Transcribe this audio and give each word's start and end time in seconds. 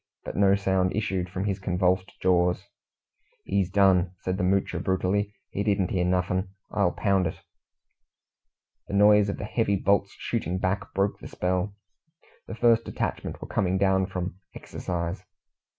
But 0.23 0.35
no 0.35 0.55
sound 0.55 0.95
issued 0.95 1.29
from 1.29 1.45
his 1.45 1.59
convulsed 1.59 2.19
jaws. 2.19 2.65
"He's 3.43 3.69
done," 3.69 4.15
said 4.21 4.37
the 4.39 4.43
Moocher 4.43 4.79
brutally. 4.79 5.35
"He 5.51 5.61
didn't 5.63 5.91
hear 5.91 6.03
nuffin', 6.05 6.49
I'll 6.71 6.91
pound 6.93 7.27
it." 7.27 7.39
The 8.87 8.95
noise 8.95 9.29
of 9.29 9.37
the 9.37 9.45
heavy 9.45 9.75
bolts 9.75 10.15
shooting 10.17 10.57
back 10.57 10.91
broke 10.95 11.19
the 11.19 11.27
spell. 11.27 11.75
The 12.47 12.55
first 12.55 12.83
detachment 12.85 13.43
were 13.43 13.47
coming 13.47 13.77
down 13.77 14.07
from 14.07 14.39
"exercise." 14.55 15.23